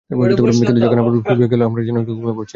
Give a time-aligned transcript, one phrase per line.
[0.09, 2.49] কিন্তু যখন Hamburg free kick পেল আমরা যেন একটু ঘুমিয়ে পড়েছিলাম।